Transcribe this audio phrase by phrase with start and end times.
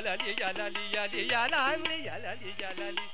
[0.00, 3.04] yalali yalali yalali yalali yalali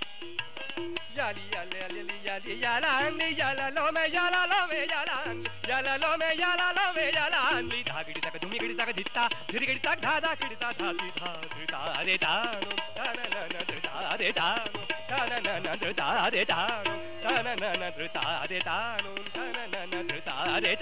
[1.19, 7.79] yali yali yali yali yalali yalalo me yalalo me yalali yalalo me yalalo me yalali
[7.89, 11.81] dhagidi tak dumi gidi tak ditta dhiri gidi tak dhada gidi tak dhati dha dhita
[12.07, 16.93] re dano dana na na dhita re dano dana na na dhita re dano
[17.25, 20.73] dana na na dhita re dano dana na na dhita re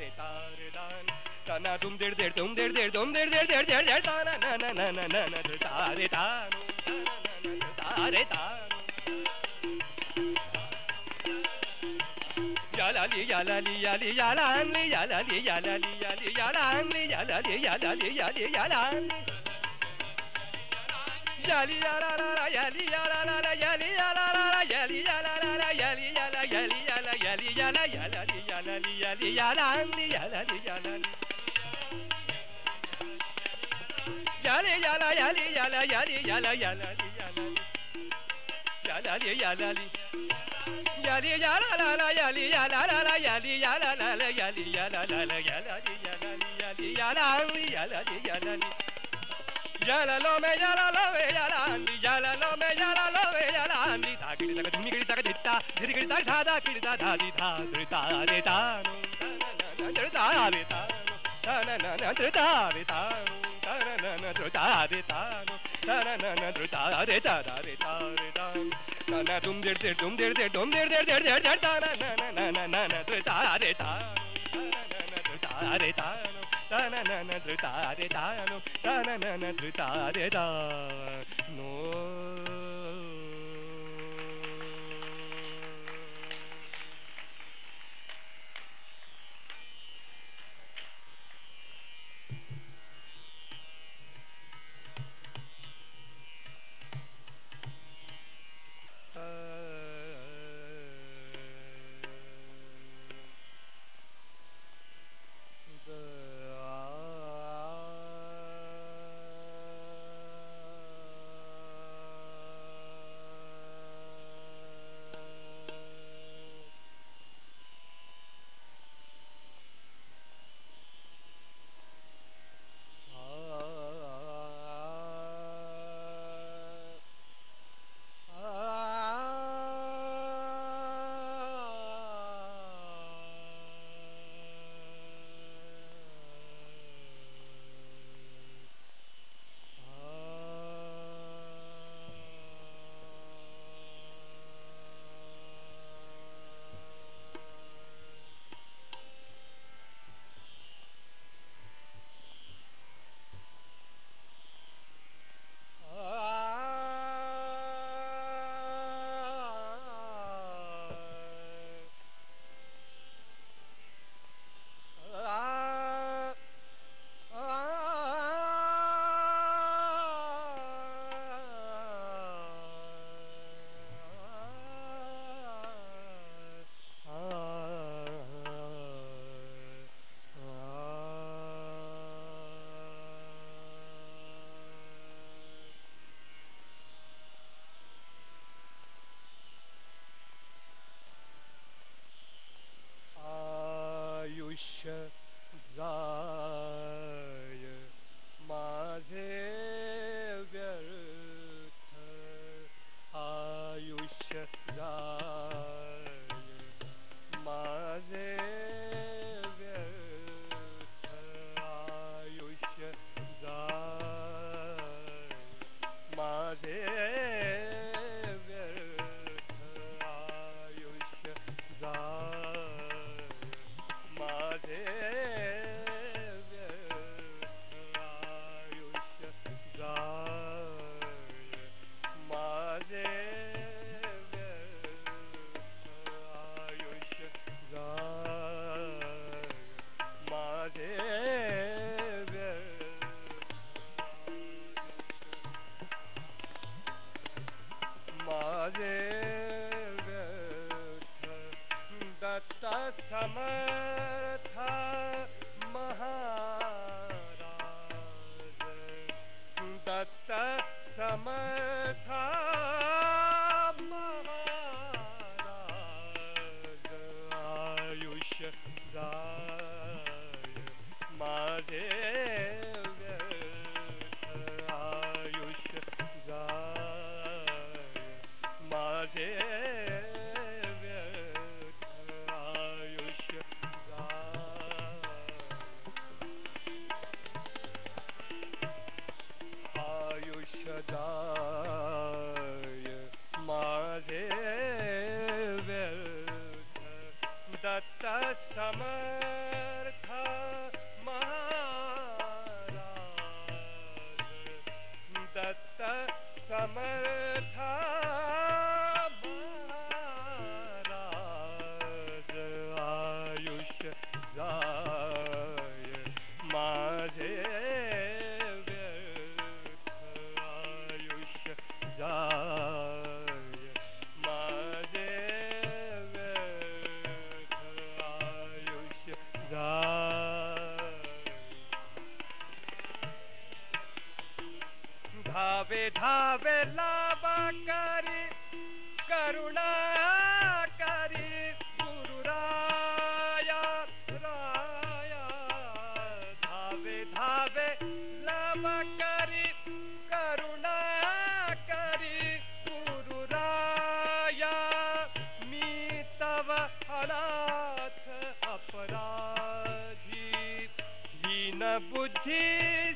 [0.00, 0.53] re
[1.54, 4.00] ta re dana dum dir dir dum dir dir dum dir dir dir dir dir
[4.04, 8.24] dana na na na na na na dhita re dano dana na na dhita re
[8.30, 8.74] dano
[12.78, 19.14] yalali yalali yali yalali yalali yalali yali yalali yalali yalali yali yalali
[21.48, 28.38] yali yalalala yali yalalala yali yalalala yali yalalala yali yala yali yala yali yala yalali
[28.48, 31.23] yalali yali yalali yalali yalali
[34.44, 37.60] yali yala yali yala yali yala yalali yalali
[38.88, 39.86] yalali yalali
[41.06, 45.20] yali yala la la yali yala la la yali yala la la yali yala la
[45.30, 45.94] la yalali
[46.60, 48.68] yali yalali yalali yalali
[49.88, 54.28] yala lo me yala lo me yalali yala lo me yala lo me yalali ta
[54.38, 57.28] gidi ta dumi gidi ta ditta dhiri gidi ta dha da gidi ta dha di
[57.38, 58.92] dha dhri ta re ta no
[59.40, 62.46] na na na dhiri ta re ta no ta na na na ta re ta
[62.76, 63.43] no ta
[78.32, 78.50] ta
[78.86, 80.46] na na na ta re ta
[81.56, 82.13] no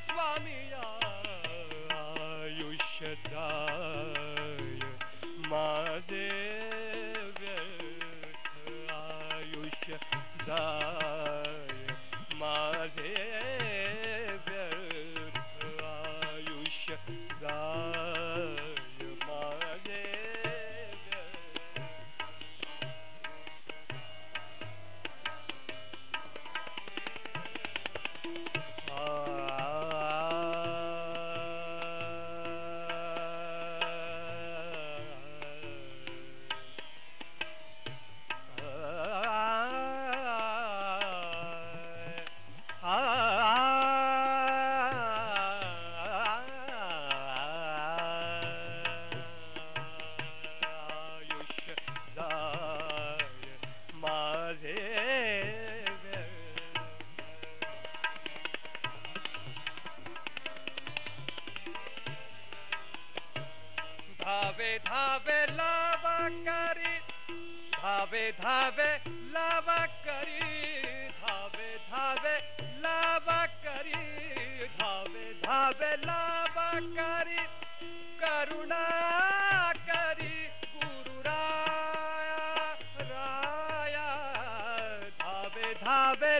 [0.08, 0.86] स्वामिया
[2.00, 3.14] आयुष्य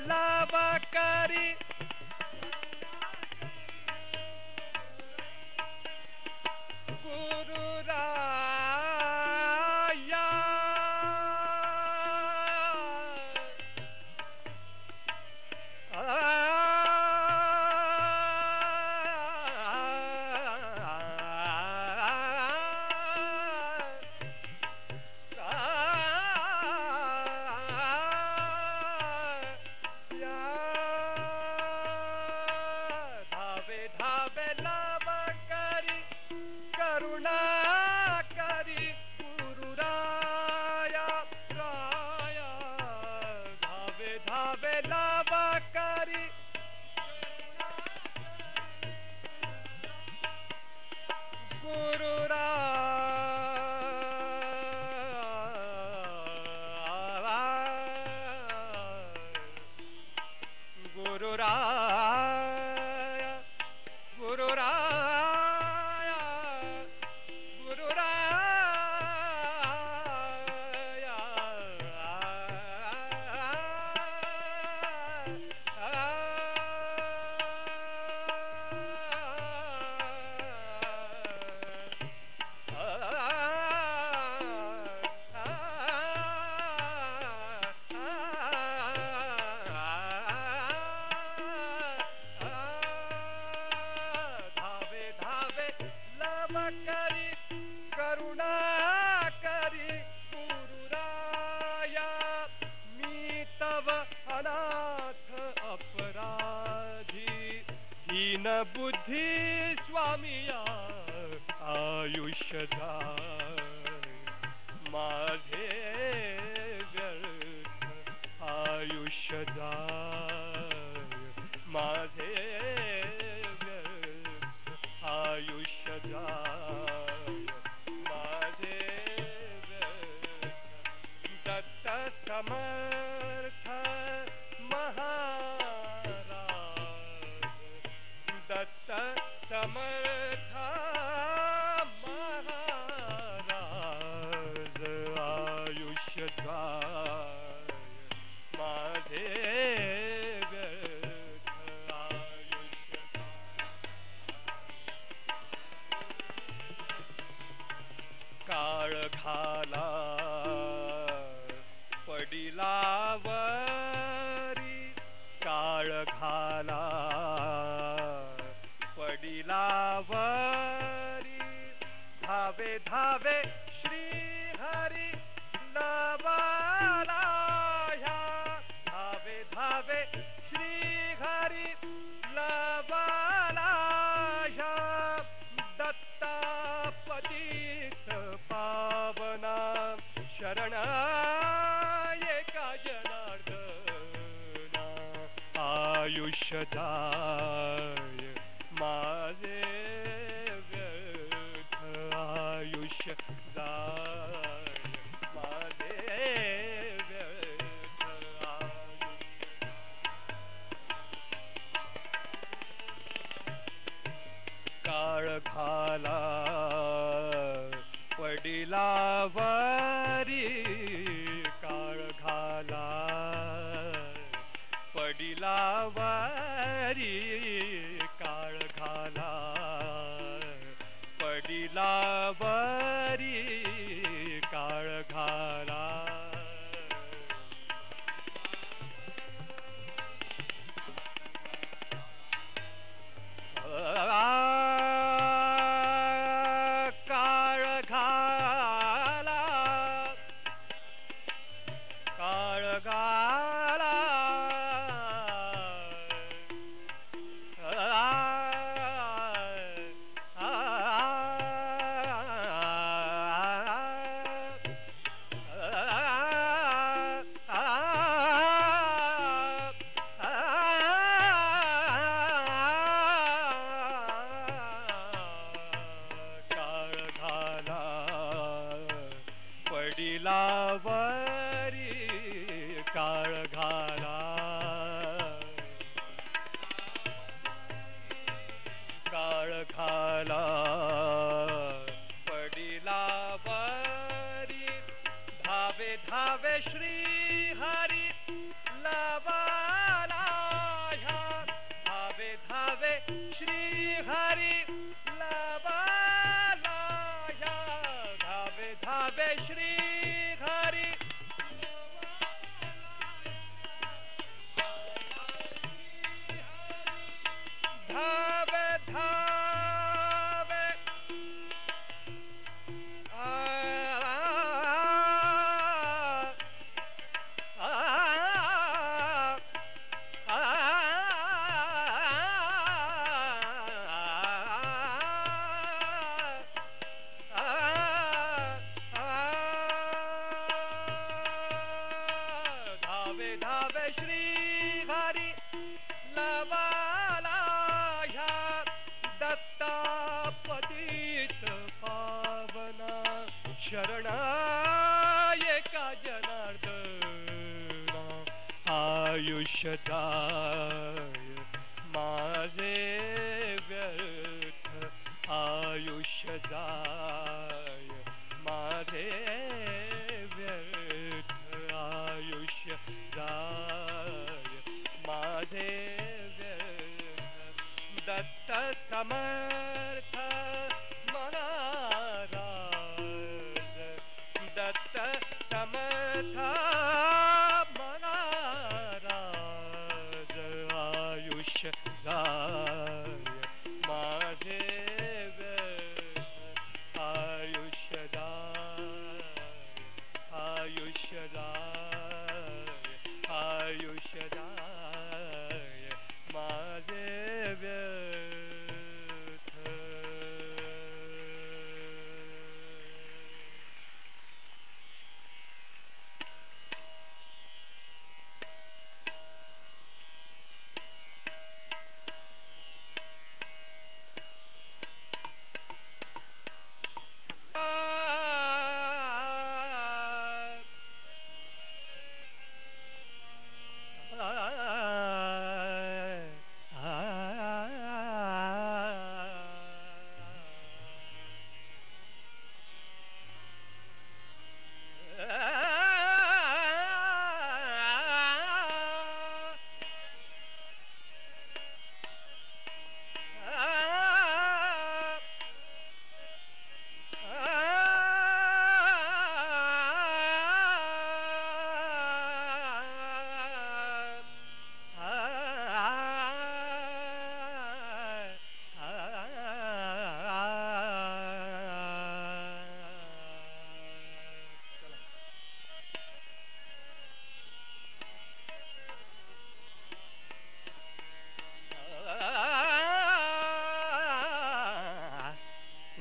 [0.07, 1.68] लावा करी।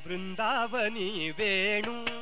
[0.08, 2.17] பிருந்தாவனி வேணும்.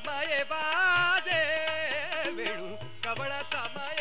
[0.00, 1.40] ಸಮಯ ಬಾಜೆ
[2.36, 2.68] ಬೆಳು
[3.02, 3.99] ಕವಳ ಸಮಯ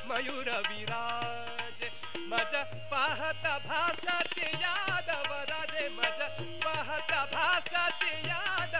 [0.09, 2.55] मयूर विराज। मज
[2.93, 6.21] पहत भाष याद वे मज
[6.65, 8.75] पहत भासच याद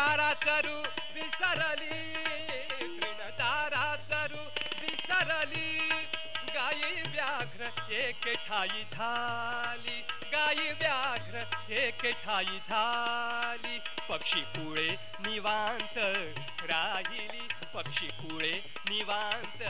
[0.00, 0.76] तारा करू
[1.14, 1.96] विसरली
[3.40, 4.42] तारा करू
[4.80, 5.68] विसरली.
[6.54, 9.98] गाई व्याघ्र एक ठाई झाली
[10.32, 13.78] गाई व्याघ्र एक ठाई झाली.
[14.08, 14.88] पक्षी कुळे
[15.20, 15.98] निवांत
[16.70, 18.54] राहिली पक्षी कुळे
[18.88, 19.62] निवांत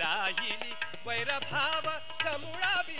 [0.00, 0.72] राहिली.
[1.06, 1.88] वैरभाव
[2.24, 2.99] समुळावी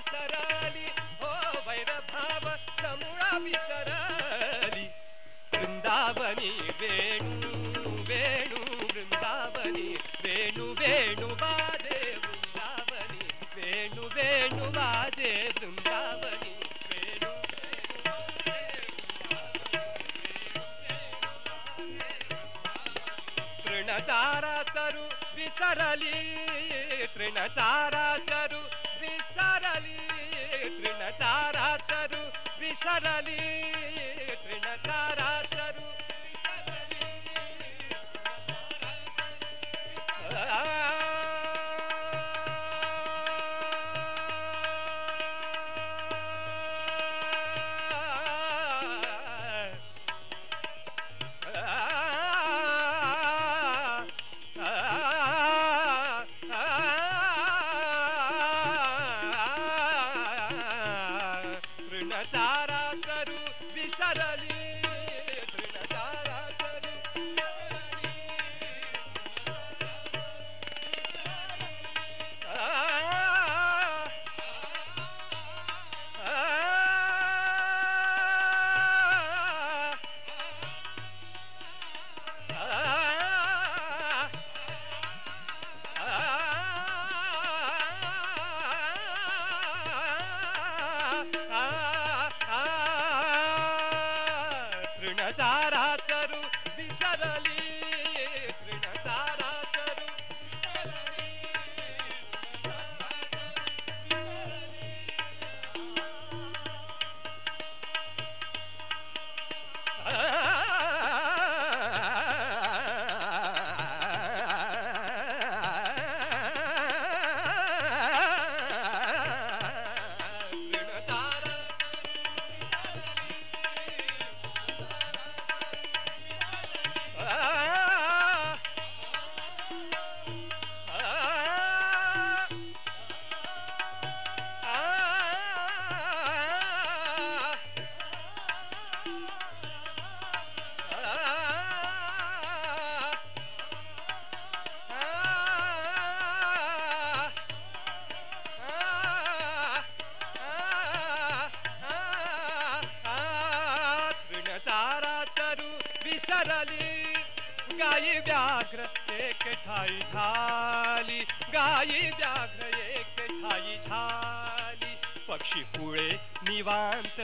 [161.81, 164.95] गायी व्याघ्र एक ठाई झाली.
[165.29, 166.11] पक्षी पुळे
[166.43, 167.21] निवांत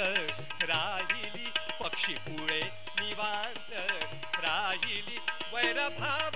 [0.62, 1.50] राहिली.
[1.80, 2.60] पक्षी पुळे
[3.00, 3.72] निवांत
[4.44, 5.18] राहिली.
[5.52, 6.35] वैरभाव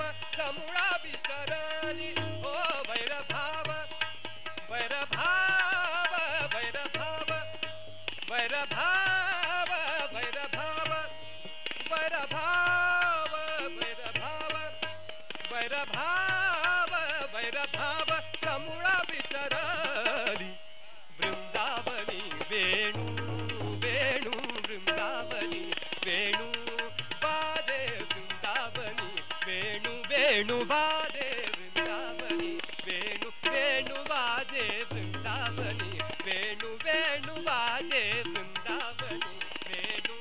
[34.90, 35.90] वृन्दावनि
[36.26, 39.32] वेणु वेणुवादे वृन्दावनि
[39.68, 40.14] वेणु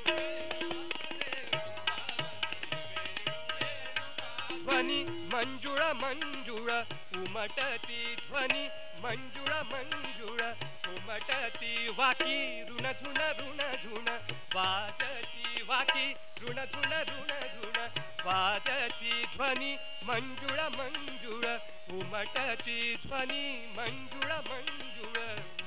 [4.64, 4.98] ध्वनि
[5.32, 6.68] मञ्जुळ मञ्जुळ
[7.20, 8.64] उमटति ध्वनि
[9.04, 10.40] मञ्जुळ मञ्जुळ
[10.92, 12.36] उमटति वाकी
[12.68, 13.08] रुचति
[15.68, 16.06] वाकी
[16.42, 16.92] ऋणधुन
[18.24, 21.44] ऋण ध्वनि मंजुळ मंजुळ
[21.90, 23.44] उमटती ध्वनि
[23.76, 25.16] मंजुळ मंजुळ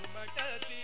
[0.04, 0.84] उमटती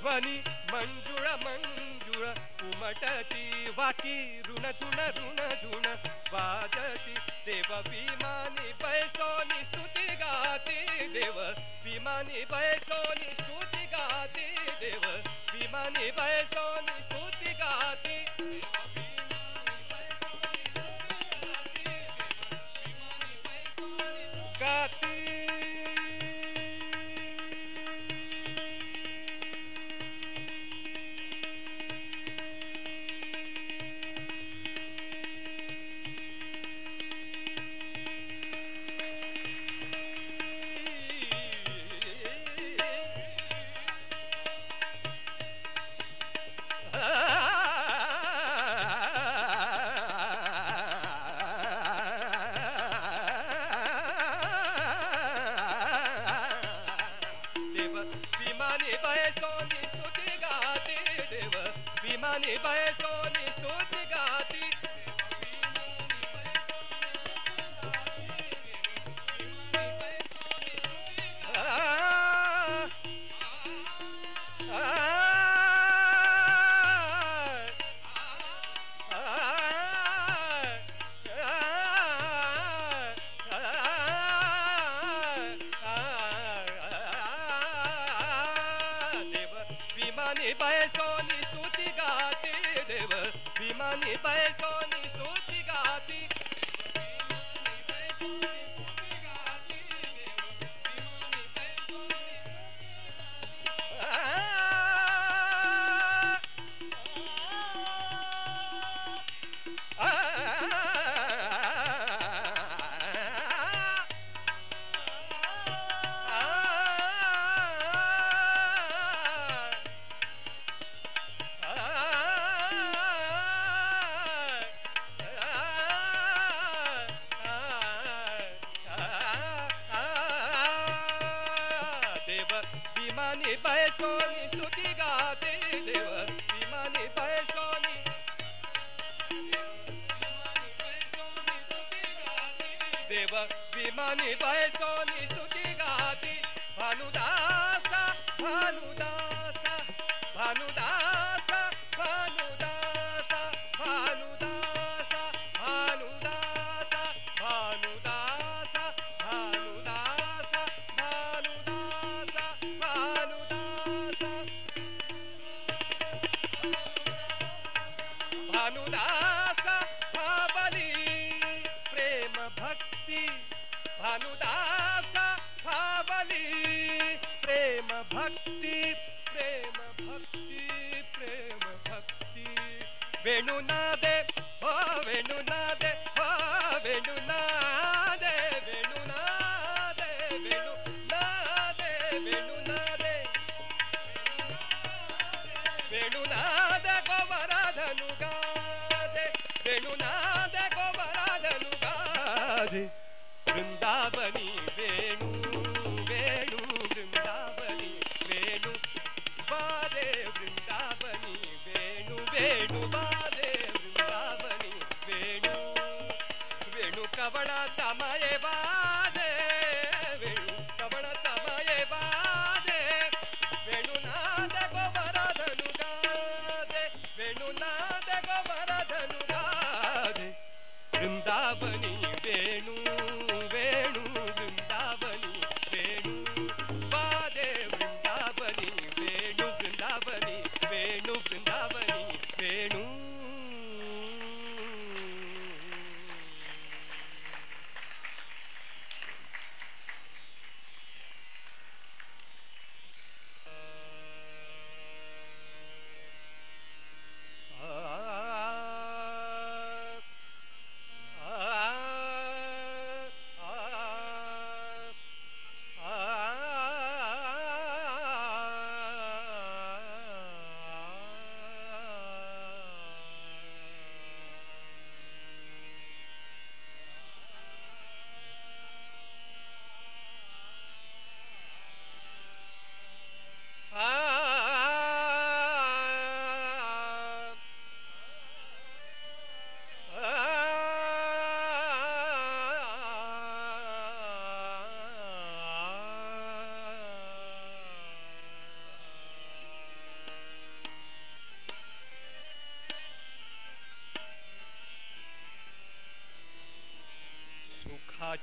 [0.00, 0.36] ध्वनि
[0.72, 2.24] मंजुळ मंजुळ
[2.68, 4.16] उमटती वाकी
[4.48, 5.86] ऋण धुन ऋण धुन
[6.32, 7.14] वाजती
[7.46, 11.40] देव विमानी बैसोनी स्तुती गाती देव
[11.84, 14.46] विमानी बैसोनी स्तुती गाती
[14.80, 15.06] देव
[15.54, 18.77] विमानी बैसोनी स्तुती लगाते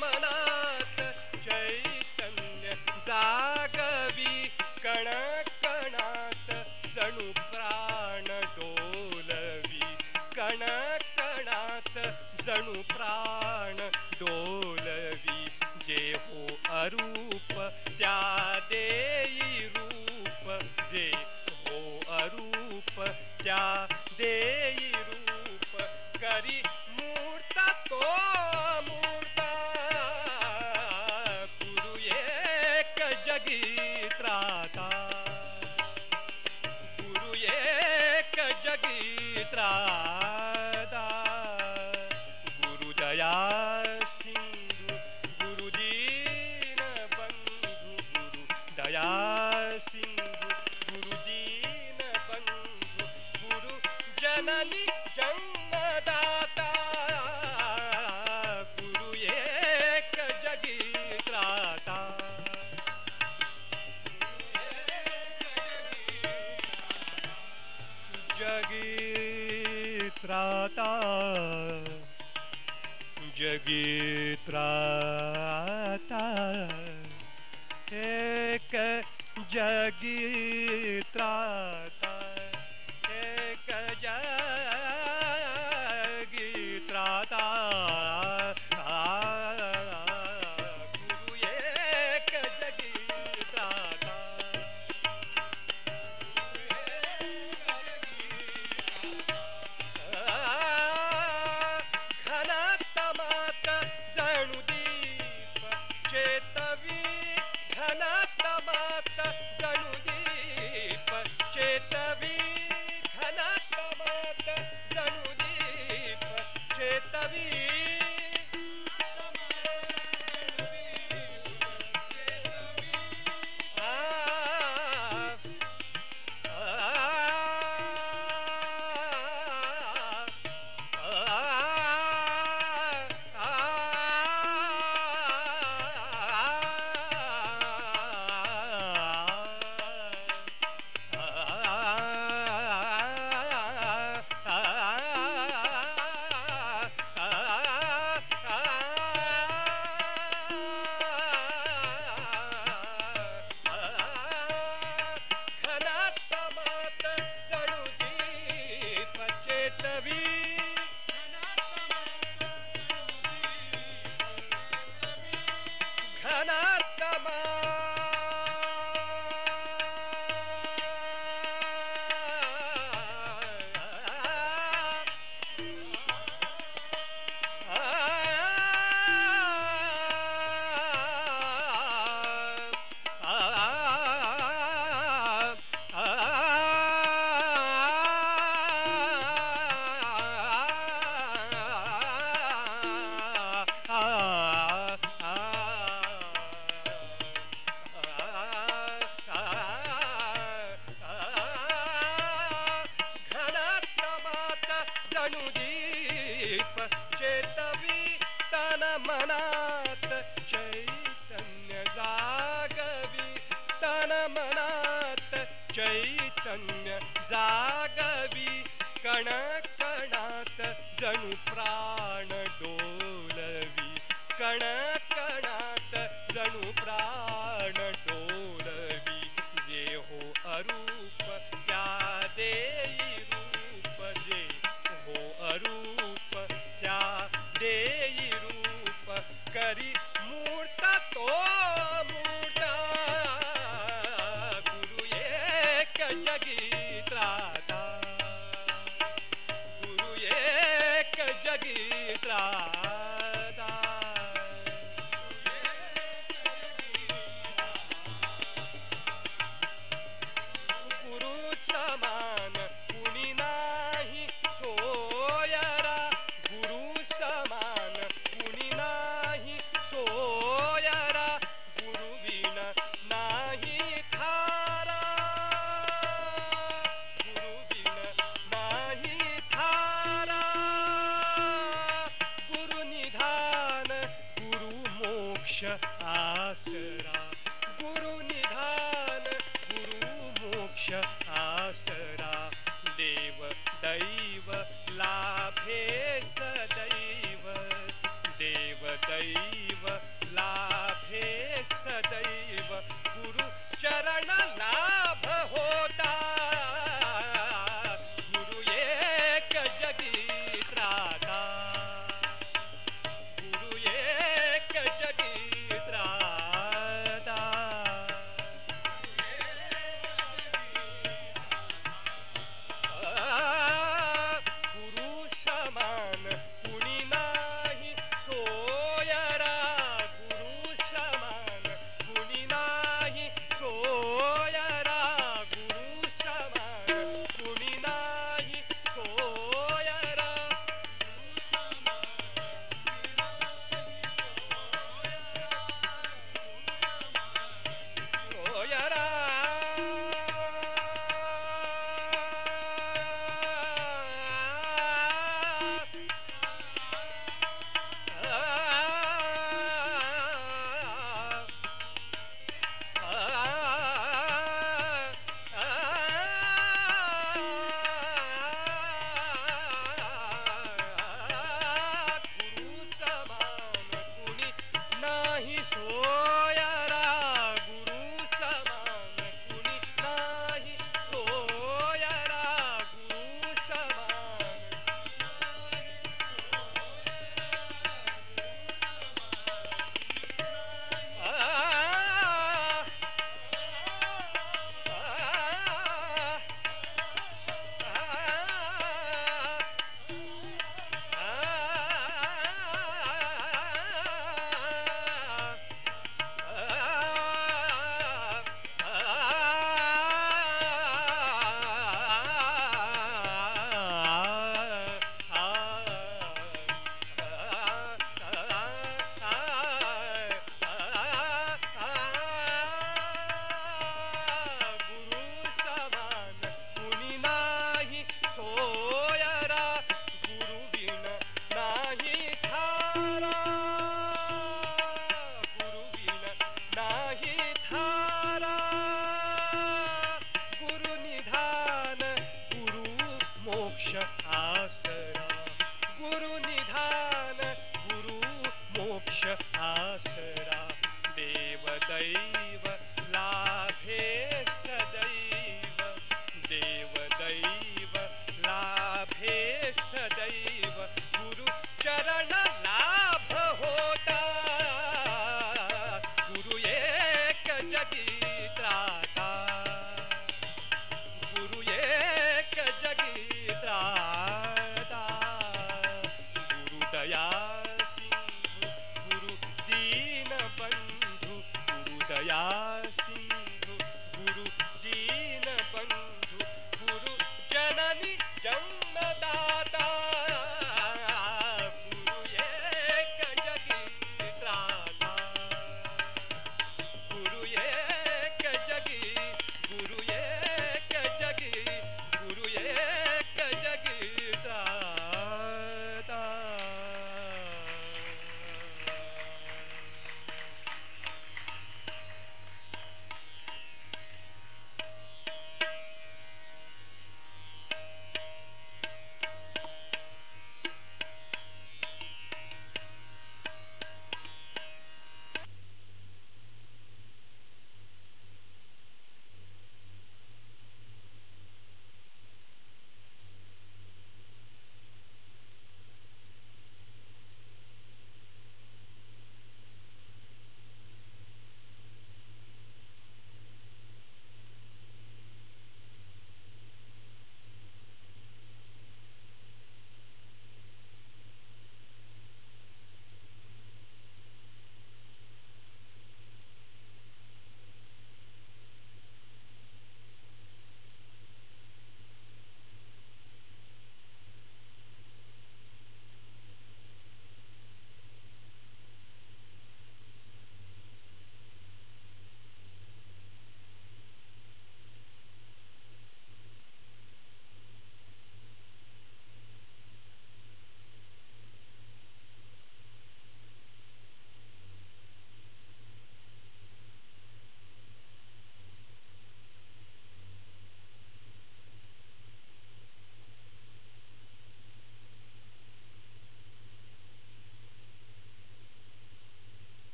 [0.00, 0.24] ಮನ